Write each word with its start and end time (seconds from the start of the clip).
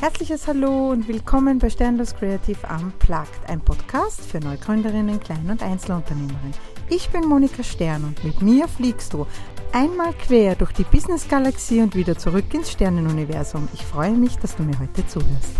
Herzliches 0.00 0.46
Hallo 0.46 0.92
und 0.92 1.08
willkommen 1.08 1.58
bei 1.58 1.68
Sternlos 1.68 2.14
Creative 2.14 2.56
Unplugged, 2.74 3.28
ein 3.48 3.60
Podcast 3.60 4.22
für 4.22 4.40
Neugründerinnen, 4.40 5.20
Klein- 5.20 5.50
und 5.50 5.62
Einzelunternehmerinnen. 5.62 6.54
Ich 6.88 7.10
bin 7.10 7.26
Monika 7.26 7.62
Stern 7.62 8.04
und 8.04 8.24
mit 8.24 8.40
mir 8.40 8.66
fliegst 8.66 9.12
du 9.12 9.26
einmal 9.72 10.14
quer 10.14 10.54
durch 10.54 10.72
die 10.72 10.84
Business-Galaxie 10.84 11.82
und 11.82 11.94
wieder 11.94 12.16
zurück 12.16 12.46
ins 12.54 12.70
Sternenuniversum. 12.70 13.68
Ich 13.74 13.84
freue 13.84 14.12
mich, 14.12 14.36
dass 14.36 14.56
du 14.56 14.62
mir 14.62 14.78
heute 14.80 15.06
zuhörst. 15.06 15.54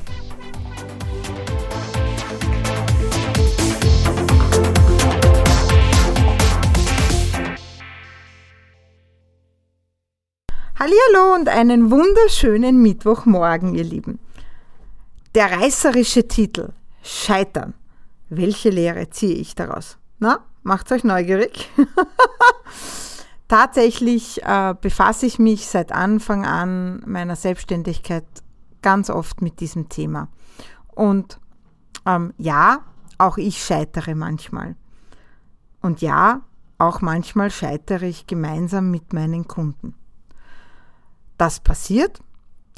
Hallo 10.79 11.35
und 11.35 11.51
einen 11.51 11.91
wunderschönen 11.91 12.81
Mittwochmorgen, 12.81 13.75
ihr 13.75 13.85
Lieben. 13.85 14.19
Der 15.37 15.53
reißerische 15.53 16.27
Titel 16.27 16.73
Scheitern. 17.05 17.75
Welche 18.31 18.69
Lehre 18.69 19.11
ziehe 19.11 19.37
ich 19.37 19.55
daraus? 19.55 19.97
Na, 20.19 20.41
macht's 20.65 20.91
euch 20.91 21.05
neugierig. 21.05 21.71
Tatsächlich 23.49 24.43
äh, 24.43 24.75
befasse 24.81 25.27
ich 25.27 25.39
mich 25.39 25.69
seit 25.69 25.93
Anfang 25.93 26.45
an 26.45 27.03
meiner 27.07 27.37
Selbstständigkeit 27.37 28.25
ganz 28.83 29.09
oft 29.09 29.41
mit 29.41 29.61
diesem 29.61 29.89
Thema. 29.89 30.27
Und 30.89 31.39
ähm, 32.07 32.35
ja, 32.37 32.81
auch 33.17 33.39
ich 33.39 33.65
scheitere 33.65 34.17
manchmal. 34.17 34.75
Und 35.81 36.01
ja, 36.01 36.41
auch 36.79 37.03
manchmal 37.03 37.53
scheitere 37.53 38.07
ich 38.07 38.27
gemeinsam 38.27 38.91
mit 38.91 39.13
meinen 39.13 39.47
Kunden. 39.47 39.95
Das 41.39 41.61
passiert 41.61 42.21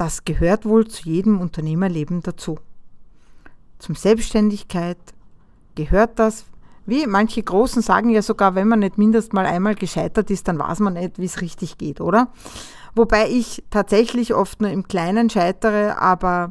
das 0.03 0.25
gehört 0.25 0.65
wohl 0.65 0.89
zu 0.89 1.09
jedem 1.09 1.41
Unternehmerleben 1.41 2.23
dazu. 2.23 2.59
Zum 3.79 3.95
Selbstständigkeit 3.95 4.99
gehört 5.77 6.19
das. 6.19 6.45
Wie 6.87 7.07
manche 7.07 7.41
Großen 7.41 7.83
sagen 7.83 8.11
ja 8.11 8.21
sogar, 8.21 8.57
wenn 8.57 8.67
man 8.67 8.81
nicht 8.81 8.99
mindestens 8.99 9.33
mal 9.33 9.47
einmal 9.47 9.77
gescheitert 9.77 10.29
ist, 10.33 10.49
dann 10.49 10.59
weiß 10.59 10.81
man 10.81 10.95
nicht, 10.95 11.21
wie 11.21 11.25
es 11.25 11.41
richtig 11.41 11.79
geht, 11.79 12.01
oder? 12.01 12.33
Wobei 12.97 13.31
ich 13.31 13.63
tatsächlich 13.71 14.35
oft 14.35 14.61
nur 14.61 14.71
im 14.71 14.89
Kleinen 14.89 15.31
scheitere, 15.31 15.97
aber 15.97 16.51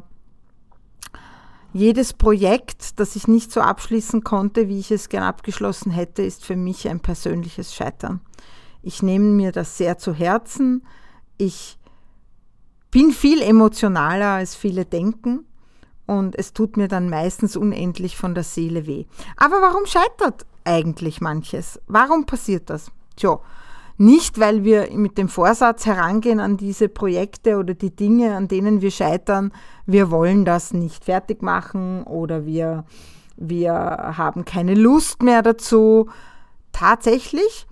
jedes 1.74 2.14
Projekt, 2.14 2.98
das 3.00 3.16
ich 3.16 3.28
nicht 3.28 3.52
so 3.52 3.60
abschließen 3.60 4.24
konnte, 4.24 4.68
wie 4.68 4.78
ich 4.78 4.90
es 4.90 5.10
gern 5.10 5.24
abgeschlossen 5.24 5.92
hätte, 5.92 6.22
ist 6.22 6.42
für 6.46 6.56
mich 6.56 6.88
ein 6.88 7.00
persönliches 7.00 7.74
Scheitern. 7.74 8.22
Ich 8.80 9.02
nehme 9.02 9.26
mir 9.26 9.52
das 9.52 9.76
sehr 9.76 9.98
zu 9.98 10.14
Herzen. 10.14 10.86
Ich 11.36 11.78
bin 12.92 13.10
viel 13.10 13.42
emotionaler, 13.42 14.28
als 14.28 14.54
viele 14.54 14.84
denken 14.84 15.44
und 16.06 16.38
es 16.38 16.52
tut 16.52 16.76
mir 16.76 16.86
dann 16.86 17.10
meistens 17.10 17.56
unendlich 17.56 18.16
von 18.16 18.34
der 18.34 18.44
Seele 18.44 18.86
weh. 18.86 19.06
Aber 19.36 19.60
warum 19.60 19.86
scheitert 19.86 20.46
eigentlich 20.64 21.20
manches? 21.20 21.80
Warum 21.88 22.26
passiert 22.26 22.70
das? 22.70 22.92
Tja, 23.16 23.40
nicht, 23.96 24.38
weil 24.38 24.62
wir 24.62 24.88
mit 24.92 25.16
dem 25.16 25.28
Vorsatz 25.28 25.86
herangehen 25.86 26.38
an 26.38 26.56
diese 26.56 26.88
Projekte 26.88 27.56
oder 27.56 27.74
die 27.74 27.94
Dinge, 27.94 28.36
an 28.36 28.46
denen 28.46 28.80
wir 28.80 28.90
scheitern, 28.90 29.52
wir 29.86 30.10
wollen 30.10 30.44
das 30.44 30.72
nicht 30.72 31.04
fertig 31.04 31.42
machen 31.42 32.02
oder 32.04 32.44
wir, 32.44 32.84
wir 33.36 33.72
haben 33.72 34.44
keine 34.44 34.74
Lust 34.74 35.22
mehr 35.22 35.42
dazu. 35.42 36.10
Tatsächlich 36.72 37.66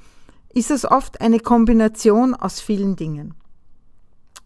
ist 0.53 0.71
es 0.71 0.91
oft 0.91 1.21
eine 1.21 1.41
Kombination 1.41 2.35
aus 2.35 2.61
vielen 2.61 2.97
Dingen. 2.97 3.35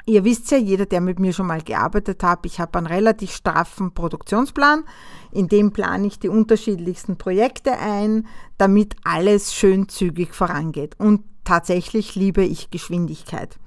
Ihr 0.07 0.25
wisst 0.25 0.51
ja, 0.51 0.59
jeder, 0.59 0.85
der 0.85 1.01
mit 1.01 1.19
mir 1.19 1.33
schon 1.33 1.47
mal 1.47 1.63
gearbeitet 1.63 2.23
hat, 2.23 2.45
ich 2.45 2.61
habe 2.61 2.77
einen 2.77 2.87
relativ 2.87 3.33
straffen 3.33 3.95
Produktionsplan. 3.95 4.85
In 5.33 5.49
dem 5.49 5.73
plane 5.73 6.07
ich 6.07 6.19
die 6.19 6.29
unterschiedlichsten 6.29 7.17
Projekte 7.17 7.79
ein, 7.79 8.27
damit 8.59 8.97
alles 9.05 9.55
schön 9.55 9.89
zügig 9.89 10.35
vorangeht. 10.35 10.95
Und 10.99 11.25
tatsächlich 11.45 12.15
liebe 12.17 12.45
ich 12.45 12.71
Geschwindigkeit. 12.71 13.59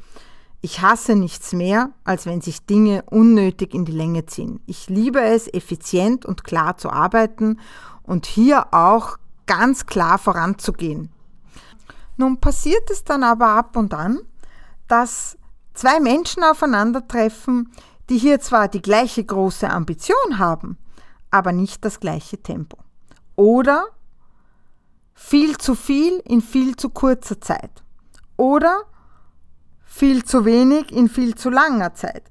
Ich 0.62 0.82
hasse 0.82 1.16
nichts 1.16 1.54
mehr, 1.54 1.92
als 2.04 2.26
wenn 2.26 2.42
sich 2.42 2.66
Dinge 2.66 3.04
unnötig 3.10 3.74
in 3.74 3.86
die 3.86 3.92
Länge 3.92 4.26
ziehen. 4.26 4.60
Ich 4.66 4.90
liebe 4.90 5.22
es, 5.22 5.52
effizient 5.52 6.26
und 6.26 6.44
klar 6.44 6.78
zu 6.78 6.90
arbeiten 6.90 7.60
und 8.04 8.26
hier 8.26 8.74
auch 8.74 9.18
ganz 9.48 9.86
klar 9.86 10.18
voranzugehen. 10.18 11.10
Nun 12.16 12.40
passiert 12.40 12.90
es 12.92 13.04
dann 13.04 13.24
aber 13.24 13.50
ab 13.50 13.78
und 13.78 13.94
an, 13.94 14.20
dass 14.88 15.38
zwei 15.78 16.00
Menschen 16.00 16.44
aufeinandertreffen, 16.44 17.72
die 18.10 18.18
hier 18.18 18.40
zwar 18.40 18.68
die 18.68 18.82
gleiche 18.82 19.24
große 19.24 19.70
Ambition 19.70 20.38
haben, 20.38 20.78
aber 21.30 21.52
nicht 21.52 21.86
das 21.86 22.00
gleiche 22.00 22.42
Tempo. 22.42 22.78
Oder 23.36 23.86
viel 25.14 25.58
zu 25.58 25.76
viel 25.76 26.20
in 26.26 26.42
viel 26.42 26.76
zu 26.76 26.90
kurzer 26.90 27.40
Zeit. 27.42 27.84
Oder 28.38 28.84
viel 29.86 30.24
zu 30.24 30.46
wenig 30.46 30.92
in 30.92 31.10
viel 31.10 31.36
zu 31.36 31.50
langer 31.50 31.94
Zeit. 31.94 32.24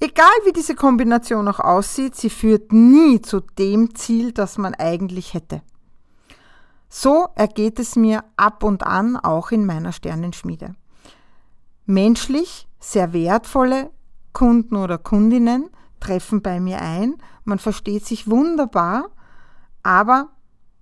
Egal 0.00 0.32
wie 0.44 0.52
diese 0.52 0.74
Kombination 0.74 1.48
auch 1.48 1.60
aussieht, 1.60 2.14
sie 2.14 2.30
führt 2.30 2.72
nie 2.72 3.20
zu 3.22 3.40
dem 3.40 3.94
Ziel, 3.94 4.32
das 4.32 4.58
man 4.58 4.74
eigentlich 4.74 5.34
hätte. 5.34 5.62
So 6.88 7.28
ergeht 7.34 7.78
es 7.78 7.96
mir 7.96 8.24
ab 8.36 8.62
und 8.62 8.86
an 8.86 9.16
auch 9.16 9.50
in 9.50 9.66
meiner 9.66 9.92
Sternenschmiede. 9.92 10.74
Menschlich 11.86 12.68
sehr 12.84 13.12
wertvolle 13.12 13.90
Kunden 14.32 14.76
oder 14.76 14.98
Kundinnen 14.98 15.70
treffen 16.00 16.42
bei 16.42 16.60
mir 16.60 16.80
ein. 16.82 17.16
Man 17.44 17.58
versteht 17.58 18.04
sich 18.04 18.28
wunderbar, 18.28 19.10
aber 19.82 20.28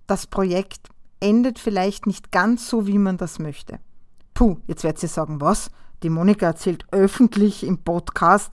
das 0.07 0.27
Projekt 0.27 0.89
endet 1.19 1.59
vielleicht 1.59 2.05
nicht 2.05 2.31
ganz 2.31 2.67
so, 2.69 2.87
wie 2.87 2.97
man 2.97 3.17
das 3.17 3.39
möchte. 3.39 3.79
Puh, 4.33 4.57
jetzt 4.67 4.83
werdet 4.83 5.03
ihr 5.03 5.09
sagen, 5.09 5.39
was? 5.39 5.71
Die 6.01 6.09
Monika 6.09 6.47
erzählt 6.47 6.85
öffentlich 6.91 7.63
im 7.65 7.77
Podcast, 7.77 8.51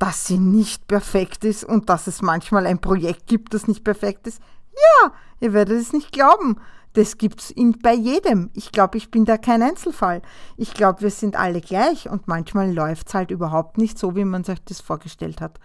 dass 0.00 0.26
sie 0.26 0.38
nicht 0.38 0.88
perfekt 0.88 1.44
ist 1.44 1.62
und 1.62 1.88
dass 1.88 2.08
es 2.08 2.22
manchmal 2.22 2.66
ein 2.66 2.80
Projekt 2.80 3.26
gibt, 3.26 3.54
das 3.54 3.68
nicht 3.68 3.84
perfekt 3.84 4.26
ist. 4.26 4.40
Ja, 4.72 5.12
ihr 5.38 5.52
werdet 5.52 5.80
es 5.80 5.92
nicht 5.92 6.10
glauben. 6.10 6.56
Das 6.92 7.18
gibt's 7.18 7.50
in, 7.50 7.78
bei 7.78 7.94
jedem. 7.94 8.50
Ich 8.54 8.72
glaube, 8.72 8.98
ich 8.98 9.10
bin 9.10 9.24
da 9.24 9.38
kein 9.38 9.62
Einzelfall. 9.62 10.22
Ich 10.56 10.74
glaube, 10.74 11.02
wir 11.02 11.10
sind 11.10 11.36
alle 11.36 11.60
gleich 11.60 12.08
und 12.08 12.26
manchmal 12.26 12.72
läuft's 12.72 13.14
halt 13.14 13.30
überhaupt 13.30 13.78
nicht 13.78 13.98
so, 13.98 14.16
wie 14.16 14.24
man 14.24 14.42
sich 14.42 14.62
das 14.64 14.80
vorgestellt 14.80 15.40
hat. 15.40 15.60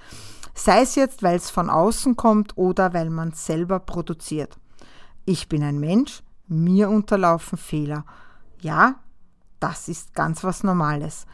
Sei 0.54 0.82
es 0.82 0.96
jetzt, 0.96 1.24
weil 1.24 1.36
es 1.36 1.50
von 1.50 1.70
außen 1.70 2.16
kommt 2.16 2.58
oder 2.58 2.94
weil 2.94 3.10
man 3.10 3.30
es 3.30 3.46
selber 3.46 3.80
produziert. 3.80 4.58
Ich 5.26 5.50
bin 5.50 5.64
ein 5.64 5.80
Mensch, 5.80 6.22
mir 6.48 6.90
unterlaufen 6.90 7.58
Fehler. 7.58 8.06
Ja, 8.62 8.96
das 9.60 9.88
ist 9.88 10.14
ganz 10.14 10.44
was 10.44 10.64
Normales. 10.64 11.26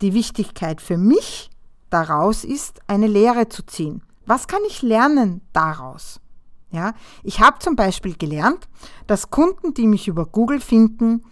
Die 0.00 0.14
Wichtigkeit 0.14 0.80
für 0.80 0.96
mich 0.96 1.50
daraus 1.90 2.44
ist, 2.44 2.80
eine 2.86 3.06
Lehre 3.06 3.48
zu 3.48 3.64
ziehen. 3.64 4.02
Was 4.26 4.48
kann 4.48 4.62
ich 4.66 4.82
lernen 4.82 5.42
daraus? 5.52 6.20
Ja, 6.74 6.92
ich 7.22 7.38
habe 7.38 7.60
zum 7.60 7.76
Beispiel 7.76 8.16
gelernt, 8.16 8.68
dass 9.06 9.30
Kunden, 9.30 9.74
die 9.74 9.86
mich 9.86 10.08
über 10.08 10.26
Google 10.26 10.58
finden, 10.58 11.22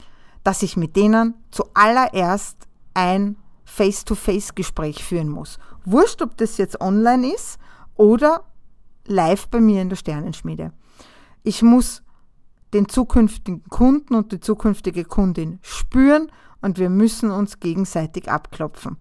dass 0.45 0.63
ich 0.63 0.77
mit 0.77 0.95
denen 0.95 1.35
zuallererst 1.51 2.69
ein 2.95 3.35
Face-to-Face-Gespräch 3.65 5.03
führen 5.03 5.29
muss. 5.29 5.59
Wurscht, 5.85 6.23
ob 6.23 6.37
das 6.37 6.59
jetzt 6.59 6.81
online 6.81 7.35
ist 7.35 7.59
oder 7.97 8.45
live 9.09 9.49
bei 9.49 9.61
mir 9.61 9.83
in 9.83 9.89
der 9.89 9.97
Sternenschmiede. 9.97 10.73
Ich 11.43 11.61
muss 11.63 12.05
den 12.73 12.89
zukünftigen 12.89 13.65
Kunden 13.69 14.15
und 14.15 14.31
die 14.31 14.39
zukünftige 14.39 15.05
Kundin 15.05 15.59
spüren 15.63 16.31
und 16.61 16.79
wir 16.79 16.89
müssen 16.89 17.33
uns 17.33 17.59
gegenseitig 17.59 18.31
abklopfen. 18.31 18.97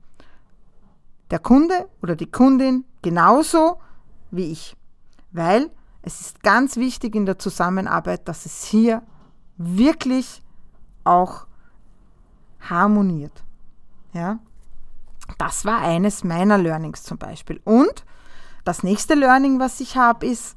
Der 1.29 1.37
Kunde 1.37 1.87
oder 2.01 2.15
die 2.15 2.31
Kundin 2.31 2.83
genauso 3.03 3.77
wie 4.31 4.51
ich. 4.51 4.75
Weil 5.31 5.69
es 6.01 6.21
ist 6.21 6.43
ganz 6.43 6.77
wichtig 6.77 7.15
in 7.15 7.25
der 7.25 7.37
Zusammenarbeit, 7.37 8.27
dass 8.27 8.45
es 8.45 8.63
hier 8.63 9.03
wirklich 9.57 10.41
auch 11.03 11.45
harmoniert. 12.59 13.43
Ja? 14.13 14.39
Das 15.37 15.65
war 15.65 15.79
eines 15.79 16.23
meiner 16.23 16.57
Learnings 16.57 17.03
zum 17.03 17.17
Beispiel. 17.17 17.61
Und 17.63 18.03
das 18.63 18.83
nächste 18.83 19.13
Learning, 19.15 19.59
was 19.59 19.79
ich 19.79 19.95
habe, 19.95 20.25
ist, 20.25 20.55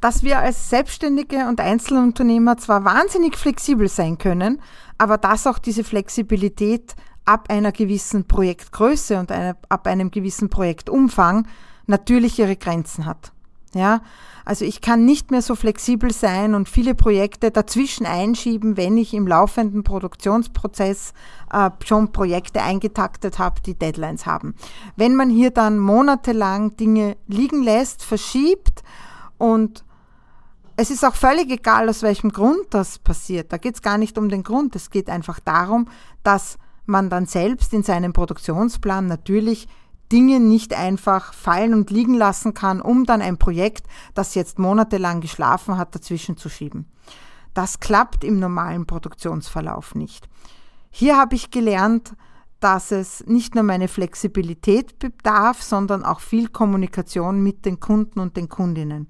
dass 0.00 0.22
wir 0.22 0.38
als 0.38 0.70
Selbstständige 0.70 1.48
und 1.48 1.60
Einzelunternehmer 1.60 2.56
zwar 2.56 2.84
wahnsinnig 2.84 3.36
flexibel 3.36 3.88
sein 3.88 4.16
können, 4.18 4.60
aber 4.96 5.18
dass 5.18 5.46
auch 5.46 5.58
diese 5.58 5.82
Flexibilität 5.82 6.94
ab 7.24 7.50
einer 7.50 7.72
gewissen 7.72 8.26
Projektgröße 8.26 9.18
und 9.18 9.32
eine, 9.32 9.56
ab 9.68 9.86
einem 9.86 10.10
gewissen 10.10 10.50
Projektumfang 10.50 11.46
natürlich 11.86 12.38
ihre 12.38 12.56
Grenzen 12.56 13.06
hat. 13.06 13.32
Ja, 13.74 14.00
also 14.46 14.64
ich 14.64 14.80
kann 14.80 15.04
nicht 15.04 15.30
mehr 15.30 15.42
so 15.42 15.54
flexibel 15.54 16.10
sein 16.10 16.54
und 16.54 16.70
viele 16.70 16.94
Projekte 16.94 17.50
dazwischen 17.50 18.06
einschieben, 18.06 18.78
wenn 18.78 18.96
ich 18.96 19.12
im 19.12 19.26
laufenden 19.26 19.84
Produktionsprozess 19.84 21.12
äh, 21.52 21.70
schon 21.84 22.10
Projekte 22.12 22.62
eingetaktet 22.62 23.38
habe, 23.38 23.60
die 23.60 23.74
Deadlines 23.74 24.24
haben. 24.24 24.54
Wenn 24.96 25.14
man 25.14 25.28
hier 25.28 25.50
dann 25.50 25.78
monatelang 25.78 26.76
Dinge 26.78 27.18
liegen 27.26 27.62
lässt, 27.62 28.02
verschiebt 28.02 28.82
und 29.36 29.84
es 30.76 30.90
ist 30.90 31.04
auch 31.04 31.16
völlig 31.16 31.50
egal, 31.50 31.88
aus 31.88 32.02
welchem 32.02 32.30
Grund 32.30 32.68
das 32.70 32.98
passiert. 33.00 33.52
Da 33.52 33.58
geht 33.58 33.74
es 33.74 33.82
gar 33.82 33.98
nicht 33.98 34.16
um 34.16 34.28
den 34.28 34.44
Grund. 34.44 34.76
Es 34.76 34.90
geht 34.90 35.10
einfach 35.10 35.40
darum, 35.40 35.88
dass 36.22 36.56
man 36.86 37.10
dann 37.10 37.26
selbst 37.26 37.74
in 37.74 37.82
seinem 37.82 38.12
Produktionsplan 38.12 39.06
natürlich 39.06 39.68
Dinge 40.10 40.40
nicht 40.40 40.74
einfach 40.74 41.34
fallen 41.34 41.74
und 41.74 41.90
liegen 41.90 42.14
lassen 42.14 42.54
kann, 42.54 42.80
um 42.80 43.04
dann 43.04 43.22
ein 43.22 43.38
Projekt, 43.38 43.86
das 44.14 44.34
jetzt 44.34 44.58
monatelang 44.58 45.20
geschlafen 45.20 45.76
hat, 45.76 45.94
dazwischen 45.94 46.36
zu 46.36 46.48
schieben. 46.48 46.86
Das 47.54 47.80
klappt 47.80 48.24
im 48.24 48.38
normalen 48.38 48.86
Produktionsverlauf 48.86 49.94
nicht. 49.94 50.28
Hier 50.90 51.16
habe 51.16 51.34
ich 51.34 51.50
gelernt, 51.50 52.12
dass 52.60 52.90
es 52.90 53.24
nicht 53.26 53.54
nur 53.54 53.64
meine 53.64 53.88
Flexibilität 53.88 54.98
bedarf, 54.98 55.62
sondern 55.62 56.04
auch 56.04 56.20
viel 56.20 56.48
Kommunikation 56.48 57.42
mit 57.42 57.64
den 57.64 57.80
Kunden 57.80 58.20
und 58.20 58.36
den 58.36 58.48
Kundinnen 58.48 59.08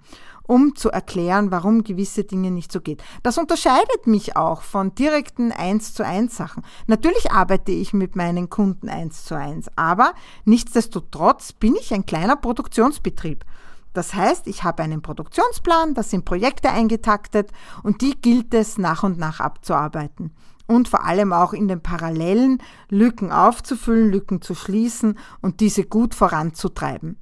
um 0.49 0.75
zu 0.75 0.91
erklären, 0.91 1.50
warum 1.50 1.85
gewisse 1.85 2.25
Dinge 2.25 2.50
nicht 2.50 2.73
so 2.73 2.81
geht. 2.81 3.05
Das 3.23 3.39
unterscheidet 3.39 4.06
mich 4.06 4.35
auch 4.37 4.62
von 4.62 4.95
direkten 4.95 5.53
1 5.53 5.93
zu 5.93 6.05
1 6.05 6.35
Sachen. 6.35 6.65
Natürlich 6.87 7.31
arbeite 7.31 7.71
ich 7.71 7.93
mit 7.93 8.17
meinen 8.17 8.49
Kunden 8.49 8.89
1 8.89 9.27
zu 9.27 9.37
1, 9.37 9.71
aber 9.77 10.15
nichtsdestotrotz 10.47 11.53
bin 11.53 11.77
ich 11.77 11.93
ein 11.93 12.06
kleiner 12.06 12.35
Produktionsbetrieb. 12.35 13.44
Das 13.93 14.15
heißt, 14.15 14.47
ich 14.47 14.65
habe 14.65 14.83
einen 14.83 15.03
Produktionsplan, 15.03 15.94
da 15.94 16.03
sind 16.03 16.25
Projekte 16.25 16.71
eingetaktet 16.71 17.51
und 17.83 18.01
die 18.01 18.19
gilt 18.19 18.55
es 18.55 18.79
nach 18.79 19.03
und 19.03 19.19
nach 19.19 19.41
abzuarbeiten. 19.41 20.33
Und 20.69 20.87
vor 20.87 21.05
allem 21.05 21.32
auch 21.32 21.55
in 21.55 21.67
den 21.67 21.82
Parallelen 21.82 22.62
Lücken 22.91 23.32
aufzufüllen, 23.32 24.12
Lücken 24.12 24.43
zu 24.43 24.55
schließen 24.55 25.19
und 25.41 25.59
diese 25.61 25.85
gut 25.85 26.15
voranzutreiben. 26.15 27.17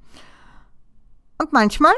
Und 1.41 1.53
manchmal 1.53 1.95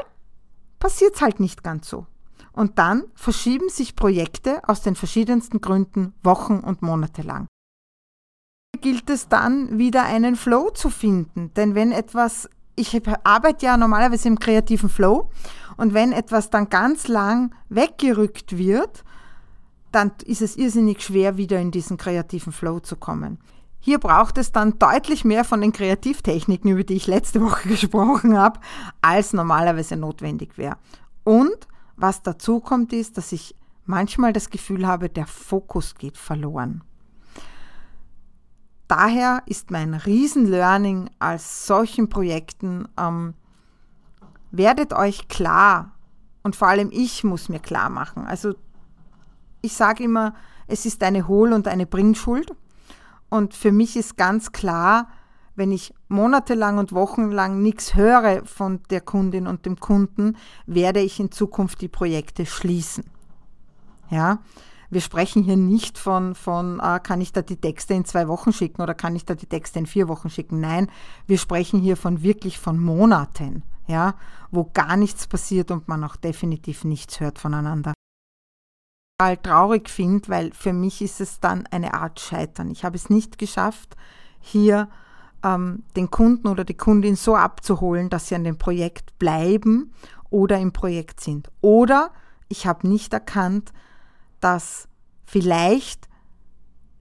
passiert 0.79 1.15
es 1.15 1.21
halt 1.21 1.39
nicht 1.39 1.63
ganz 1.63 1.89
so. 1.89 2.05
Und 2.51 2.77
dann 2.77 3.03
verschieben 3.15 3.69
sich 3.69 3.95
Projekte 3.95 4.61
aus 4.67 4.81
den 4.81 4.95
verschiedensten 4.95 5.61
Gründen 5.61 6.13
Wochen 6.23 6.59
und 6.59 6.81
Monate 6.81 7.21
lang. 7.21 7.47
Gilt 8.81 9.09
es 9.09 9.27
dann 9.27 9.77
wieder 9.79 10.03
einen 10.03 10.35
Flow 10.35 10.69
zu 10.69 10.89
finden, 10.89 11.53
denn 11.55 11.75
wenn 11.75 11.91
etwas, 11.91 12.49
ich 12.75 13.01
arbeite 13.23 13.65
ja 13.65 13.77
normalerweise 13.77 14.27
im 14.27 14.39
kreativen 14.39 14.89
Flow 14.89 15.31
und 15.77 15.93
wenn 15.93 16.11
etwas 16.11 16.49
dann 16.49 16.69
ganz 16.69 17.07
lang 17.07 17.53
weggerückt 17.69 18.57
wird, 18.57 19.03
dann 19.91 20.11
ist 20.25 20.41
es 20.41 20.55
irrsinnig 20.55 21.01
schwer, 21.01 21.37
wieder 21.37 21.59
in 21.59 21.71
diesen 21.71 21.97
kreativen 21.97 22.53
Flow 22.53 22.79
zu 22.79 22.95
kommen. 22.95 23.39
Hier 23.79 23.97
braucht 23.97 24.37
es 24.37 24.51
dann 24.51 24.77
deutlich 24.77 25.23
mehr 25.23 25.45
von 25.45 25.61
den 25.61 25.71
Kreativtechniken, 25.71 26.71
über 26.71 26.83
die 26.83 26.95
ich 26.95 27.07
letzte 27.07 27.41
Woche 27.45 27.69
gesprochen 27.69 28.37
habe, 28.37 28.59
als 29.01 29.33
normalerweise 29.33 29.95
notwendig 29.95 30.57
wäre. 30.57 30.77
Und 31.23 31.67
was 31.95 32.21
dazu 32.21 32.59
kommt, 32.59 32.93
ist, 32.93 33.17
dass 33.17 33.31
ich 33.31 33.55
manchmal 33.85 34.33
das 34.33 34.49
Gefühl 34.49 34.85
habe, 34.85 35.09
der 35.09 35.27
Fokus 35.27 35.95
geht 35.95 36.17
verloren. 36.17 36.83
Daher 38.87 39.43
ist 39.45 39.71
mein 39.71 39.93
Riesenlearning 39.93 41.09
als 41.19 41.67
solchen 41.67 42.09
Projekten, 42.09 42.87
ähm, 42.97 43.35
werdet 44.51 44.93
euch 44.93 45.27
klar, 45.27 45.91
und 46.41 46.55
vor 46.55 46.69
allem 46.69 46.89
ich 46.91 47.23
muss 47.23 47.49
mir 47.49 47.59
klar 47.59 47.89
machen. 47.89 48.25
Also 48.25 48.55
ich 49.61 49.73
sage 49.73 50.03
immer, 50.03 50.33
es 50.67 50.85
ist 50.85 51.03
eine 51.03 51.27
Hohl- 51.27 51.53
und 51.53 51.67
eine 51.67 51.85
Bringschuld. 51.85 52.51
Und 53.29 53.53
für 53.53 53.71
mich 53.71 53.95
ist 53.95 54.17
ganz 54.17 54.51
klar, 54.51 55.07
wenn 55.55 55.71
ich 55.71 55.93
monatelang 56.07 56.77
und 56.77 56.93
wochenlang 56.93 57.61
nichts 57.61 57.95
höre 57.95 58.45
von 58.45 58.81
der 58.89 59.01
Kundin 59.01 59.45
und 59.45 59.65
dem 59.65 59.79
Kunden, 59.79 60.37
werde 60.65 61.01
ich 61.01 61.19
in 61.19 61.31
Zukunft 61.31 61.81
die 61.81 61.89
Projekte 61.89 62.45
schließen. 62.45 63.03
Ja, 64.09 64.39
wir 64.89 65.01
sprechen 65.01 65.43
hier 65.43 65.57
nicht 65.57 65.97
von, 65.97 66.33
von 66.33 66.79
äh, 66.79 66.99
kann 66.99 67.21
ich 67.21 67.31
da 67.31 67.41
die 67.43 67.57
Texte 67.57 67.93
in 67.93 68.05
zwei 68.05 68.27
Wochen 68.27 68.53
schicken 68.53 68.81
oder 68.81 68.95
kann 68.95 69.15
ich 69.15 69.25
da 69.25 69.35
die 69.35 69.45
Texte 69.45 69.77
in 69.77 69.85
vier 69.85 70.07
Wochen 70.07 70.29
schicken. 70.29 70.61
Nein, 70.61 70.87
wir 71.27 71.37
sprechen 71.37 71.79
hier 71.79 71.97
von 71.97 72.23
wirklich 72.23 72.57
von 72.57 72.79
Monaten, 72.79 73.63
ja, 73.85 74.15
wo 74.49 74.63
gar 74.73 74.97
nichts 74.97 75.27
passiert 75.27 75.69
und 75.69 75.87
man 75.87 76.03
auch 76.03 76.15
definitiv 76.15 76.85
nichts 76.85 77.19
hört 77.19 77.37
voneinander 77.37 77.93
traurig 79.19 79.89
finde, 79.89 80.29
weil 80.29 80.51
für 80.53 80.73
mich 80.73 81.01
ist 81.01 81.21
es 81.21 81.39
dann 81.39 81.67
eine 81.67 81.93
Art 81.93 82.19
Scheitern. 82.19 82.71
Ich 82.71 82.83
habe 82.83 82.95
es 82.95 83.09
nicht 83.09 83.37
geschafft, 83.37 83.95
hier 84.39 84.89
ähm, 85.43 85.83
den 85.95 86.09
Kunden 86.09 86.47
oder 86.47 86.63
die 86.63 86.77
Kundin 86.77 87.15
so 87.15 87.35
abzuholen, 87.35 88.09
dass 88.09 88.27
sie 88.27 88.35
an 88.35 88.43
dem 88.43 88.57
Projekt 88.57 89.17
bleiben 89.19 89.93
oder 90.29 90.57
im 90.57 90.71
Projekt 90.71 91.19
sind. 91.19 91.49
Oder 91.61 92.11
ich 92.47 92.65
habe 92.65 92.87
nicht 92.87 93.13
erkannt, 93.13 93.73
dass 94.39 94.87
vielleicht 95.25 96.07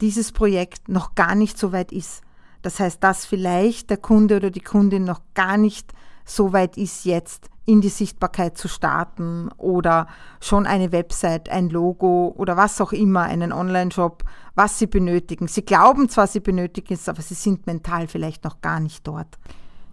dieses 0.00 0.32
Projekt 0.32 0.88
noch 0.88 1.14
gar 1.14 1.35
nicht 1.35 1.59
so 1.59 1.73
weit 1.73 1.93
ist. 1.93 2.23
Das 2.62 2.81
heißt, 2.81 3.03
dass 3.03 3.26
vielleicht 3.26 3.91
der 3.91 3.97
Kunde 3.97 4.37
oder 4.37 4.50
die 4.50 4.61
Kundin 4.61 5.05
noch 5.05 5.21
gar 5.35 5.56
nicht 5.56 5.93
so 6.25 6.53
weit 6.53 6.76
ist 6.76 7.05
jetzt 7.05 7.49
in 7.69 7.82
die 7.82 7.91
Sichtbarkeit 7.91 8.56
zu 8.56 8.67
starten 8.67 9.50
oder 9.59 10.06
schon 10.41 10.67
eine 10.67 10.91
Website, 10.91 11.50
ein 11.50 11.69
Logo 11.69 12.35
oder 12.35 12.56
was 12.56 12.81
auch 12.81 12.93
immer, 12.93 13.25
einen 13.25 13.53
Online-Shop, 13.53 14.25
was 14.55 14.79
sie 14.79 14.87
benötigen. 14.87 15.49
Sie 15.49 15.67
glauben 15.67 16.09
zwar, 16.09 16.26
sie 16.26 16.41
benötigen 16.41 16.94
es, 16.94 17.11
aber 17.11 17.20
sie 17.20 17.35
sind 17.35 17.67
mental 17.67 18.09
vielleicht 18.09 18.44
noch 18.44 18.62
gar 18.62 18.81
nicht 18.81 19.06
dort. 19.06 19.38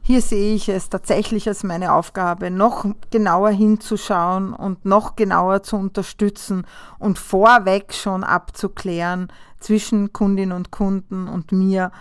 Hier 0.02 0.22
sehe 0.22 0.56
ich 0.56 0.70
es 0.70 0.88
tatsächlich 0.88 1.50
als 1.50 1.66
meine 1.66 1.92
Aufgabe, 1.92 2.50
noch 2.50 2.86
genauer 3.12 3.50
hinzuschauen 3.50 4.54
und 4.54 4.86
noch 4.86 5.18
genauer 5.18 5.62
zu 5.62 5.76
unterstützen 5.76 6.66
und 6.98 7.20
vorweg 7.20 7.94
schon 7.94 8.24
abzuklären 8.24 9.28
zwischen 9.60 10.14
Kundin 10.14 10.54
und 10.54 10.72
Kunden 10.72 11.28
und 11.28 11.52
mir, 11.52 11.92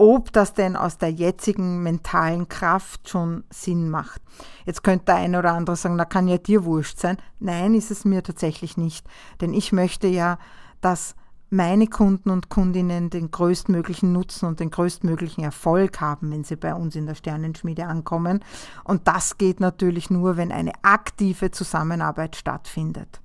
ob 0.00 0.32
das 0.32 0.54
denn 0.54 0.76
aus 0.76 0.96
der 0.96 1.10
jetzigen 1.10 1.82
mentalen 1.82 2.48
Kraft 2.48 3.10
schon 3.10 3.44
Sinn 3.50 3.90
macht. 3.90 4.22
Jetzt 4.64 4.82
könnte 4.82 5.04
der 5.04 5.16
eine 5.16 5.38
oder 5.38 5.52
andere 5.52 5.76
sagen, 5.76 5.98
da 5.98 6.06
kann 6.06 6.26
ja 6.26 6.38
dir 6.38 6.64
wurscht 6.64 6.98
sein. 6.98 7.18
Nein, 7.38 7.74
ist 7.74 7.90
es 7.90 8.06
mir 8.06 8.22
tatsächlich 8.22 8.78
nicht. 8.78 9.06
Denn 9.42 9.52
ich 9.52 9.72
möchte 9.72 10.06
ja, 10.06 10.38
dass 10.80 11.14
meine 11.50 11.86
Kunden 11.86 12.30
und 12.30 12.48
Kundinnen 12.48 13.10
den 13.10 13.30
größtmöglichen 13.30 14.10
Nutzen 14.10 14.46
und 14.46 14.58
den 14.58 14.70
größtmöglichen 14.70 15.44
Erfolg 15.44 16.00
haben, 16.00 16.30
wenn 16.30 16.44
sie 16.44 16.56
bei 16.56 16.74
uns 16.74 16.96
in 16.96 17.04
der 17.04 17.14
Sternenschmiede 17.14 17.84
ankommen. 17.84 18.42
Und 18.84 19.06
das 19.06 19.36
geht 19.36 19.60
natürlich 19.60 20.08
nur, 20.08 20.38
wenn 20.38 20.50
eine 20.50 20.72
aktive 20.80 21.50
Zusammenarbeit 21.50 22.36
stattfindet. 22.36 23.20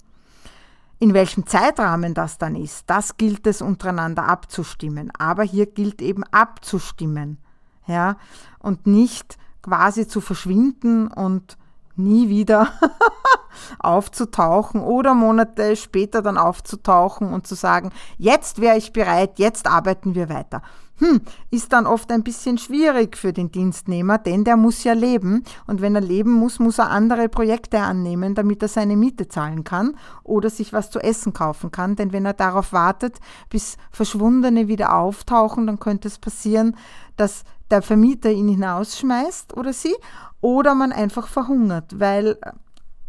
In 1.06 1.14
welchem 1.14 1.46
Zeitrahmen 1.46 2.16
das 2.16 2.40
dann 2.40 2.56
ist, 2.56 2.90
das 2.90 3.16
gilt 3.16 3.46
es 3.46 3.62
untereinander 3.62 4.28
abzustimmen. 4.28 5.12
Aber 5.16 5.44
hier 5.44 5.68
gilt 5.68 6.02
eben 6.02 6.24
abzustimmen, 6.24 7.38
ja, 7.86 8.18
und 8.58 8.88
nicht 8.88 9.38
quasi 9.62 10.08
zu 10.08 10.20
verschwinden 10.20 11.06
und 11.06 11.60
nie 11.96 12.28
wieder 12.28 12.74
aufzutauchen 13.80 14.82
oder 14.82 15.14
Monate 15.14 15.76
später 15.76 16.22
dann 16.22 16.38
aufzutauchen 16.38 17.34
und 17.34 17.48
zu 17.48 17.56
sagen, 17.56 17.92
jetzt 18.18 18.62
wäre 18.62 18.78
ich 18.78 18.94
bereit, 18.94 19.40
jetzt 19.40 19.68
arbeiten 19.68 20.16
wir 20.16 20.30
weiter. 20.30 20.62
Hm, 21.00 21.20
ist 21.52 21.74
dann 21.74 21.88
oft 21.88 22.10
ein 22.10 22.24
bisschen 22.24 22.58
schwierig 22.58 23.18
für 23.18 23.34
den 23.34 23.52
Dienstnehmer, 23.52 24.18
denn 24.18 24.46
der 24.46 24.56
muss 24.56 24.86
ja 24.86 24.94
leben. 24.94 25.44
Und 25.68 25.82
wenn 25.82 25.94
er 25.94 26.02
leben 26.02 26.32
muss, 26.32 26.60
muss 26.60 26.80
er 26.80 26.90
andere 26.90 27.28
Projekte 27.28 27.80
annehmen, 27.82 28.34
damit 28.34 28.62
er 28.62 28.70
seine 28.70 28.96
Miete 28.96 29.28
zahlen 29.28 29.66
kann 29.66 29.98
oder 30.24 30.50
sich 30.50 30.72
was 30.72 30.92
zu 30.92 31.00
essen 31.00 31.34
kaufen 31.34 31.70
kann, 31.72 31.98
denn 31.98 32.14
wenn 32.14 32.26
er 32.26 32.34
darauf 32.34 32.72
wartet, 32.72 33.18
bis 33.50 33.76
Verschwundene 33.92 34.70
wieder 34.70 34.96
auftauchen, 34.96 35.68
dann 35.68 35.80
könnte 35.80 36.08
es 36.08 36.18
passieren, 36.18 36.78
dass 37.18 37.44
der 37.72 37.82
Vermieter 37.82 38.32
ihn 38.32 38.48
hinausschmeißt 38.48 39.58
oder 39.58 39.74
sie 39.74 39.96
oder 40.40 40.76
man 40.76 40.94
einfach 40.94 41.28
verhungert, 41.28 42.00
weil 42.00 42.38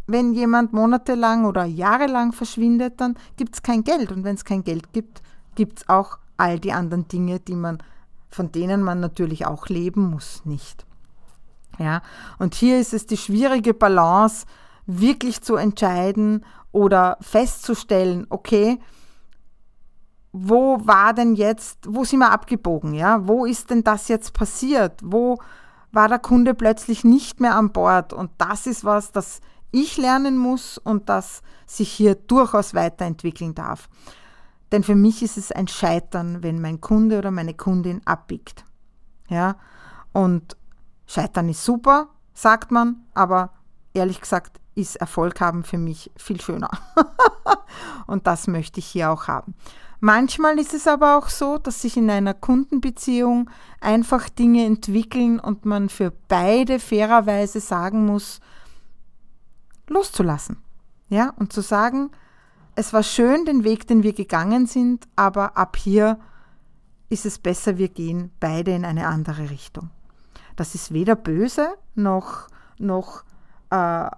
wenn 0.07 0.33
jemand 0.33 0.73
monatelang 0.73 1.45
oder 1.45 1.65
jahrelang 1.65 2.31
verschwindet, 2.31 2.99
dann 2.99 3.15
gibt 3.35 3.55
es 3.55 3.61
kein 3.61 3.83
Geld 3.83 4.11
und 4.11 4.23
wenn 4.23 4.35
es 4.35 4.45
kein 4.45 4.63
Geld 4.63 4.93
gibt, 4.93 5.21
gibt 5.55 5.79
es 5.79 5.89
auch 5.89 6.17
all 6.37 6.59
die 6.59 6.71
anderen 6.71 7.07
Dinge, 7.07 7.39
die 7.39 7.55
man, 7.55 7.79
von 8.29 8.51
denen 8.51 8.81
man 8.81 8.99
natürlich 8.99 9.45
auch 9.45 9.67
leben 9.67 10.09
muss, 10.09 10.41
nicht. 10.45 10.85
Ja, 11.77 12.01
und 12.39 12.55
hier 12.55 12.79
ist 12.79 12.93
es 12.93 13.05
die 13.05 13.17
schwierige 13.17 13.73
Balance, 13.73 14.45
wirklich 14.85 15.41
zu 15.41 15.57
entscheiden 15.57 16.45
oder 16.71 17.17
festzustellen, 17.21 18.25
okay, 18.29 18.79
wo 20.31 20.79
war 20.85 21.13
denn 21.13 21.35
jetzt, 21.35 21.79
wo 21.87 22.03
sind 22.03 22.19
wir 22.19 22.31
abgebogen, 22.31 22.93
ja? 22.93 23.27
Wo 23.27 23.45
ist 23.45 23.69
denn 23.69 23.83
das 23.83 24.07
jetzt 24.07 24.33
passiert? 24.33 24.99
Wo, 25.03 25.37
war 25.91 26.07
der 26.07 26.19
Kunde 26.19 26.53
plötzlich 26.53 27.03
nicht 27.03 27.39
mehr 27.39 27.55
an 27.55 27.71
Bord. 27.71 28.13
Und 28.13 28.31
das 28.37 28.67
ist 28.67 28.83
was, 28.83 29.11
das 29.11 29.41
ich 29.71 29.97
lernen 29.97 30.37
muss 30.37 30.77
und 30.77 31.09
das 31.09 31.41
sich 31.65 31.91
hier 31.91 32.15
durchaus 32.15 32.73
weiterentwickeln 32.73 33.55
darf. 33.55 33.89
Denn 34.71 34.83
für 34.83 34.95
mich 34.95 35.23
ist 35.23 35.37
es 35.37 35.51
ein 35.51 35.67
Scheitern, 35.67 36.43
wenn 36.43 36.61
mein 36.61 36.81
Kunde 36.81 37.17
oder 37.17 37.31
meine 37.31 37.53
Kundin 37.53 38.01
abbiegt. 38.05 38.65
Ja, 39.29 39.57
und 40.13 40.57
Scheitern 41.05 41.49
ist 41.49 41.63
super, 41.63 42.09
sagt 42.33 42.71
man, 42.71 43.05
aber 43.13 43.51
ehrlich 43.93 44.21
gesagt 44.21 44.59
ist 44.75 44.97
Erfolg 44.97 45.41
haben 45.41 45.63
für 45.63 45.77
mich 45.77 46.11
viel 46.17 46.39
schöner. 46.39 46.69
und 48.07 48.27
das 48.27 48.47
möchte 48.47 48.79
ich 48.79 48.85
hier 48.85 49.09
auch 49.11 49.27
haben. 49.27 49.55
Manchmal 49.99 50.59
ist 50.59 50.75
es 50.75 50.87
aber 50.87 51.17
auch 51.17 51.29
so, 51.29 51.57
dass 51.57 51.81
sich 51.81 51.97
in 51.97 52.09
einer 52.11 52.35
Kundenbeziehung 52.35 53.49
einfach 53.81 54.29
Dinge 54.29 54.65
entwickeln 54.65 55.39
und 55.39 55.65
man 55.65 55.89
für 55.89 56.11
beide 56.27 56.79
fairerweise 56.79 57.59
sagen 57.59 58.05
muss, 58.05 58.39
loszulassen. 59.87 60.57
Ja, 61.09 61.33
und 61.37 61.53
zu 61.53 61.61
sagen, 61.61 62.11
es 62.75 62.93
war 62.93 63.03
schön, 63.03 63.45
den 63.45 63.63
Weg, 63.63 63.87
den 63.87 64.03
wir 64.03 64.13
gegangen 64.13 64.67
sind, 64.67 65.07
aber 65.15 65.57
ab 65.57 65.77
hier 65.77 66.19
ist 67.09 67.25
es 67.25 67.39
besser, 67.39 67.77
wir 67.77 67.89
gehen 67.89 68.31
beide 68.39 68.71
in 68.71 68.85
eine 68.85 69.07
andere 69.07 69.49
Richtung. 69.49 69.89
Das 70.55 70.75
ist 70.75 70.91
weder 70.91 71.15
böse 71.15 71.69
noch, 71.95 72.49
noch 72.77 73.23
äh, 73.69 74.09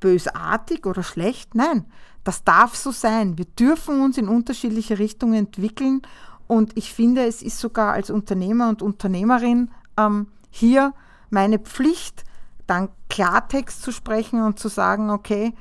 bösartig 0.00 0.86
oder 0.86 1.02
schlecht. 1.02 1.54
Nein, 1.54 1.86
das 2.24 2.44
darf 2.44 2.76
so 2.76 2.90
sein. 2.90 3.38
Wir 3.38 3.46
dürfen 3.46 4.00
uns 4.02 4.18
in 4.18 4.28
unterschiedliche 4.28 4.98
Richtungen 4.98 5.34
entwickeln 5.34 6.02
und 6.46 6.76
ich 6.76 6.92
finde, 6.92 7.26
es 7.26 7.42
ist 7.42 7.58
sogar 7.58 7.92
als 7.92 8.10
Unternehmer 8.10 8.68
und 8.68 8.82
Unternehmerin 8.82 9.70
ähm, 9.96 10.28
hier 10.50 10.94
meine 11.30 11.58
Pflicht, 11.58 12.24
dann 12.68 12.90
Klartext 13.08 13.82
zu 13.82 13.90
sprechen 13.90 14.42
und 14.42 14.60
zu 14.60 14.68
sagen, 14.68 15.10
okay, 15.10 15.54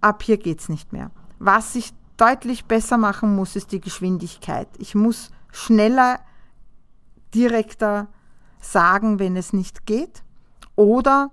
ab 0.00 0.24
hier 0.24 0.38
geht 0.38 0.60
es 0.60 0.68
nicht 0.68 0.92
mehr. 0.92 1.12
Was 1.38 1.76
ich 1.76 1.92
deutlich 2.16 2.64
besser 2.64 2.98
machen 2.98 3.36
muss, 3.36 3.54
ist 3.54 3.70
die 3.70 3.80
Geschwindigkeit. 3.80 4.68
Ich 4.78 4.94
muss 4.94 5.30
schneller, 5.52 6.18
direkter 7.34 8.08
sagen, 8.60 9.18
wenn 9.18 9.36
es 9.36 9.52
nicht 9.52 9.86
geht 9.86 10.22
oder 10.74 11.30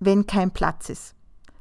wenn 0.00 0.26
kein 0.26 0.50
Platz 0.50 0.88
ist. 0.88 1.14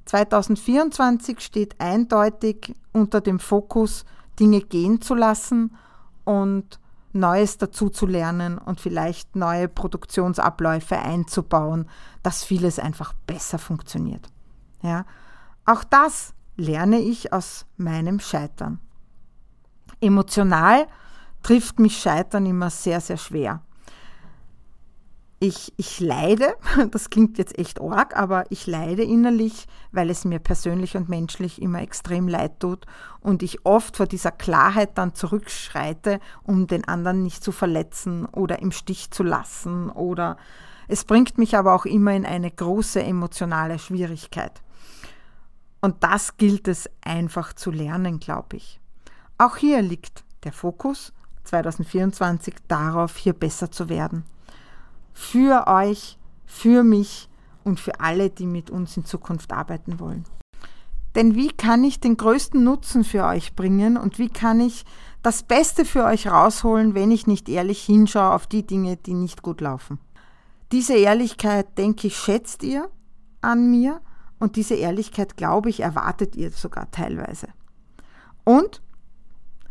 2024 0.05 1.39
steht 1.41 1.79
eindeutig 1.79 2.75
unter 2.93 3.21
dem 3.21 3.39
Fokus, 3.39 4.05
Dinge 4.39 4.61
gehen 4.61 5.01
zu 5.01 5.15
lassen 5.15 5.75
und 6.23 6.79
Neues 7.17 7.57
dazu 7.57 7.89
zu 7.89 8.05
lernen 8.05 8.57
und 8.57 8.79
vielleicht 8.79 9.36
neue 9.36 9.67
Produktionsabläufe 9.67 10.97
einzubauen, 10.97 11.89
dass 12.24 12.43
vieles 12.43 12.79
einfach 12.79 13.13
besser 13.25 13.59
funktioniert. 13.59 14.29
Ja, 14.81 15.05
auch 15.65 15.83
das 15.83 16.33
lerne 16.55 17.00
ich 17.00 17.33
aus 17.33 17.65
meinem 17.77 18.19
Scheitern. 18.19 18.79
Emotional 20.00 20.88
trifft 21.43 21.79
mich 21.79 22.00
Scheitern 22.00 22.45
immer 22.45 22.69
sehr, 22.69 23.01
sehr 23.01 23.17
schwer 23.17 23.62
ich, 25.39 25.74
ich 25.77 26.00
leide, 26.00 26.56
das 26.91 27.10
klingt 27.10 27.38
jetzt 27.38 27.58
echt 27.58 27.79
arg, 27.79 28.17
aber 28.17 28.46
ich 28.50 28.65
leide 28.65 29.03
innerlich, 29.03 29.67
weil 29.91 30.10
es 30.10 30.25
mir 30.25 30.39
persönlich 30.39 30.98
und 30.98 31.10
menschlich 31.10 31.62
immer 31.62 31.82
extrem 31.82 32.27
leid 32.27 32.60
tut 32.60 32.86
und 33.20 33.44
ich 33.44 33.65
oft 33.65 33.98
vor 33.98 34.08
dieser 34.08 34.32
Klarheit 34.32 34.98
dann 34.98 35.13
zurückschreite, 35.13 36.20
um 36.44 36.67
den 36.67 36.88
anderen 36.88 37.24
nicht 37.24 37.44
zu 37.44 37.51
verletzen 37.51 38.25
oder 38.25 38.60
im 38.60 38.72
Stich 38.72 39.12
zu 39.12 39.24
lassen 39.24 39.89
oder 39.89 40.38
es 40.88 41.03
bringt 41.03 41.38
mich 41.38 41.56
aber 41.56 41.74
auch 41.75 41.86
immer 41.86 42.13
in 42.13 42.25
eine 42.25 42.50
große 42.50 43.03
emotionale 43.03 43.77
Schwierigkeit. 43.77 44.62
Und 45.82 46.03
das 46.03 46.38
gilt 46.38 46.67
es 46.67 46.89
einfach 47.01 47.53
zu 47.53 47.72
lernen, 47.72 48.20
glaube 48.20 48.56
ich. 48.56 48.79
Auch 49.38 49.58
hier 49.58 49.82
liegt 49.82 50.24
der 50.44 50.53
Fokus 50.53 51.13
2024 51.44 52.56
darauf, 52.67 53.17
hier 53.17 53.34
besser 53.34 53.70
zu 53.70 53.89
werden 53.89 54.24
für 55.17 55.65
euch, 55.65 56.19
für 56.45 56.83
mich 56.83 57.27
und 57.63 57.79
für 57.79 58.00
alle, 58.00 58.29
die 58.29 58.45
mit 58.45 58.69
uns 58.69 58.95
in 58.95 59.03
Zukunft 59.03 59.51
arbeiten 59.51 60.00
wollen. 60.00 60.25
Denn 61.15 61.33
wie 61.33 61.50
kann 61.50 61.83
ich 61.83 62.00
den 62.00 62.17
größten 62.17 62.63
Nutzen 62.63 63.03
für 63.03 63.25
euch 63.25 63.55
bringen 63.55 63.97
und 63.97 64.19
wie 64.19 64.29
kann 64.29 64.59
ich 64.59 64.86
das 65.24 65.41
Beste 65.41 65.86
für 65.86 66.03
euch 66.03 66.27
rausholen, 66.27 66.93
wenn 66.93 67.09
ich 67.09 67.25
nicht 67.25 67.50
ehrlich 67.50 67.83
hinschaue 67.83 68.31
auf 68.31 68.45
die 68.45 68.65
Dinge, 68.65 68.95
die 68.95 69.15
nicht 69.15 69.41
gut 69.41 69.59
laufen? 69.59 69.97
Diese 70.71 70.93
Ehrlichkeit, 70.95 71.79
denke 71.79 72.07
ich, 72.07 72.17
schätzt 72.17 72.62
ihr 72.62 72.88
an 73.41 73.71
mir 73.71 74.01
und 74.38 74.55
diese 74.55 74.75
Ehrlichkeit, 74.75 75.36
glaube 75.36 75.71
ich, 75.71 75.79
erwartet 75.79 76.36
ihr 76.36 76.51
sogar 76.51 76.91
teilweise. 76.91 77.47
Und 78.43 78.83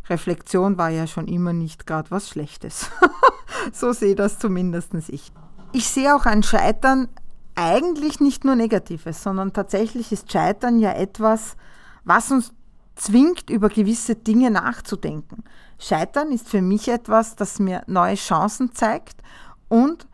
Reflexion 0.08 0.78
war 0.78 0.90
ja 0.90 1.06
schon 1.06 1.28
immer 1.28 1.52
nicht 1.52 1.86
gerade 1.86 2.10
was 2.10 2.28
Schlechtes. 2.28 2.90
so 3.72 3.92
sehe 3.92 4.14
das 4.14 4.38
zumindest 4.38 4.92
ich. 5.08 5.32
Ich 5.72 5.88
sehe 5.88 6.14
auch 6.14 6.26
ein 6.26 6.42
Scheitern 6.42 7.08
eigentlich 7.54 8.20
nicht 8.20 8.44
nur 8.44 8.54
Negatives, 8.54 9.22
sondern 9.22 9.52
tatsächlich 9.52 10.12
ist 10.12 10.30
Scheitern 10.30 10.78
ja 10.78 10.92
etwas, 10.92 11.56
was 12.04 12.30
uns 12.30 12.52
zwingt, 12.94 13.50
über 13.50 13.68
gewisse 13.68 14.14
Dinge 14.14 14.50
nachzudenken. 14.50 15.44
Scheitern 15.78 16.30
ist 16.30 16.48
für 16.48 16.62
mich 16.62 16.88
etwas, 16.88 17.36
das 17.36 17.58
mir 17.58 17.82
neue 17.86 18.14
Chancen 18.14 18.74
zeigt 18.74 19.22
und 19.68 20.06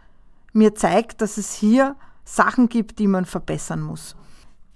mir 0.53 0.75
zeigt, 0.75 1.21
dass 1.21 1.39
es 1.39 1.53
hier 1.53 1.97
Sachen 2.25 2.69
gibt, 2.69 2.99
die 2.99 3.07
man 3.07 3.25
verbessern 3.25 3.81
muss. 3.81 4.17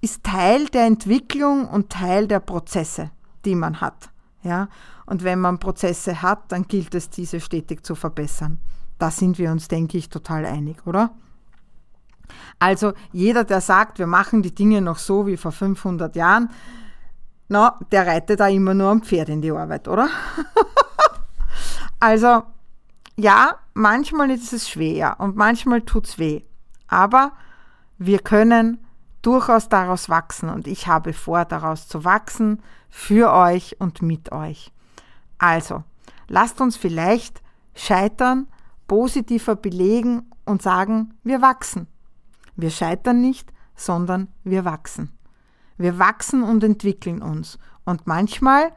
Ist 0.01 0.23
Teil 0.23 0.67
der 0.67 0.85
Entwicklung 0.85 1.67
und 1.67 1.89
Teil 1.89 2.27
der 2.27 2.39
Prozesse, 2.39 3.11
die 3.45 3.55
man 3.55 3.81
hat. 3.81 4.09
Ja? 4.47 4.69
Und 5.05 5.23
wenn 5.23 5.39
man 5.39 5.59
Prozesse 5.59 6.21
hat, 6.21 6.51
dann 6.51 6.67
gilt 6.67 6.95
es, 6.95 7.09
diese 7.09 7.39
stetig 7.39 7.85
zu 7.85 7.95
verbessern. 7.95 8.59
Da 8.97 9.11
sind 9.11 9.37
wir 9.37 9.51
uns, 9.51 9.67
denke 9.67 9.97
ich, 9.97 10.09
total 10.09 10.45
einig, 10.45 10.77
oder? 10.85 11.11
Also 12.59 12.93
jeder, 13.11 13.43
der 13.43 13.61
sagt, 13.61 13.99
wir 13.99 14.07
machen 14.07 14.41
die 14.41 14.53
Dinge 14.53 14.81
noch 14.81 14.97
so 14.97 15.27
wie 15.27 15.37
vor 15.37 15.51
500 15.51 16.15
Jahren, 16.15 16.49
na, 17.49 17.79
der 17.91 18.05
reitet 18.05 18.39
da 18.39 18.47
immer 18.47 18.73
nur 18.73 18.89
am 18.89 19.01
Pferd 19.01 19.29
in 19.29 19.41
die 19.41 19.51
Arbeit, 19.51 19.87
oder? 19.87 20.09
also 21.99 22.43
ja, 23.15 23.55
manchmal 23.73 24.31
ist 24.31 24.53
es 24.53 24.69
schwer 24.69 25.15
und 25.19 25.35
manchmal 25.35 25.81
tut 25.81 26.07
es 26.07 26.19
weh. 26.19 26.41
Aber 26.87 27.31
wir 27.97 28.19
können 28.19 28.79
durchaus 29.27 29.67
daraus 29.67 30.07
wachsen 30.07 30.47
und 30.47 30.67
ich 30.67 30.87
habe 30.87 31.11
vor, 31.11 31.43
daraus 31.43 31.89
zu 31.89 32.05
wachsen, 32.05 32.63
für 32.89 33.33
euch 33.33 33.75
und 33.77 34.01
mit 34.01 34.31
euch. 34.31 34.71
Also, 35.37 35.83
lasst 36.29 36.61
uns 36.61 36.77
vielleicht 36.77 37.41
scheitern, 37.75 38.47
positiver 38.87 39.57
belegen 39.57 40.31
und 40.45 40.61
sagen, 40.61 41.13
wir 41.25 41.41
wachsen. 41.41 41.87
Wir 42.55 42.69
scheitern 42.69 43.19
nicht, 43.19 43.51
sondern 43.75 44.29
wir 44.45 44.63
wachsen. 44.63 45.11
Wir 45.75 45.99
wachsen 45.99 46.41
und 46.41 46.63
entwickeln 46.63 47.21
uns. 47.21 47.59
Und 47.83 48.07
manchmal 48.07 48.71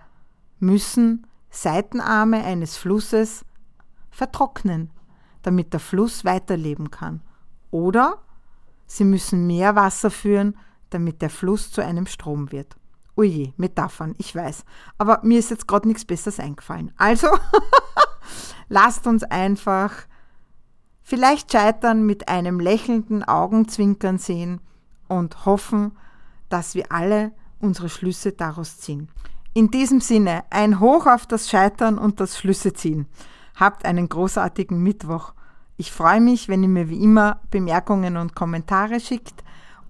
müssen 0.58 1.28
Seitenarme 1.50 2.44
eines 2.44 2.76
Flusses 2.76 3.44
vertrocknen, 4.10 4.90
damit 5.42 5.72
der 5.72 5.80
Fluss 5.80 6.24
weiterleben 6.24 6.90
kann. 6.90 7.20
Oder 7.70 8.18
sie 8.90 9.04
müssen 9.04 9.46
mehr 9.46 9.76
Wasser 9.76 10.10
führen, 10.10 10.56
damit 10.90 11.22
der 11.22 11.30
Fluss 11.30 11.70
zu 11.70 11.80
einem 11.80 12.06
Strom 12.06 12.50
wird. 12.50 12.76
Oje, 13.16 13.52
Metaphern, 13.56 14.14
ich 14.18 14.34
weiß. 14.34 14.64
Aber 14.98 15.20
mir 15.22 15.38
ist 15.38 15.50
jetzt 15.50 15.68
gerade 15.68 15.86
nichts 15.86 16.04
Besseres 16.04 16.40
eingefallen. 16.40 16.92
Also, 16.96 17.28
lasst 18.68 19.06
uns 19.06 19.22
einfach 19.22 19.92
vielleicht 21.02 21.52
scheitern 21.52 22.04
mit 22.04 22.28
einem 22.28 22.58
lächelnden 22.58 23.22
Augenzwinkern 23.22 24.18
sehen 24.18 24.60
und 25.08 25.44
hoffen, 25.44 25.92
dass 26.48 26.74
wir 26.74 26.90
alle 26.90 27.32
unsere 27.60 27.88
Schlüsse 27.88 28.32
daraus 28.32 28.78
ziehen. 28.78 29.08
In 29.54 29.70
diesem 29.70 30.00
Sinne, 30.00 30.44
ein 30.50 30.80
Hoch 30.80 31.06
auf 31.06 31.26
das 31.26 31.48
Scheitern 31.48 31.98
und 31.98 32.20
das 32.20 32.38
Schlüsse 32.38 32.72
ziehen. 32.72 33.06
Habt 33.54 33.84
einen 33.84 34.08
großartigen 34.08 34.82
Mittwoch. 34.82 35.34
Ich 35.80 35.90
freue 35.92 36.20
mich, 36.20 36.48
wenn 36.50 36.62
ihr 36.62 36.68
mir 36.68 36.90
wie 36.90 37.02
immer 37.02 37.40
Bemerkungen 37.50 38.18
und 38.18 38.36
Kommentare 38.36 39.00
schickt 39.00 39.42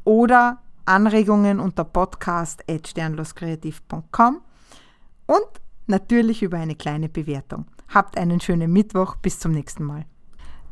oder 0.04 0.58
Anregungen 0.84 1.58
unter 1.58 1.82
podcast.sternloskreativ.com 1.82 4.40
und 5.26 5.48
natürlich 5.88 6.44
über 6.44 6.58
eine 6.58 6.76
kleine 6.76 7.08
Bewertung. 7.08 7.64
Habt 7.88 8.16
einen 8.16 8.40
schönen 8.40 8.72
Mittwoch, 8.72 9.16
bis 9.16 9.40
zum 9.40 9.50
nächsten 9.50 9.82
Mal. 9.82 10.04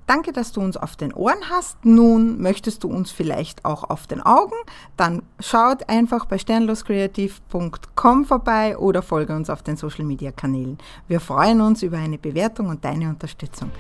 Danke, 0.06 0.32
dass 0.32 0.52
du 0.52 0.60
uns 0.60 0.76
auf 0.76 0.94
den 0.94 1.12
Ohren 1.12 1.50
hast. 1.50 1.84
Nun 1.84 2.40
möchtest 2.40 2.84
du 2.84 2.88
uns 2.88 3.10
vielleicht 3.10 3.64
auch 3.64 3.90
auf 3.90 4.06
den 4.06 4.22
Augen? 4.22 4.54
Dann 4.96 5.24
schaut 5.40 5.88
einfach 5.88 6.26
bei 6.26 6.38
sternloskreativ.com 6.38 8.24
vorbei 8.24 8.78
oder 8.78 9.02
folge 9.02 9.34
uns 9.34 9.50
auf 9.50 9.64
den 9.64 9.76
Social 9.76 10.04
Media 10.04 10.30
Kanälen. 10.30 10.78
Wir 11.08 11.18
freuen 11.18 11.60
uns 11.60 11.82
über 11.82 11.98
eine 11.98 12.18
Bewertung 12.18 12.68
und 12.68 12.84
deine 12.84 13.08
Unterstützung. 13.08 13.72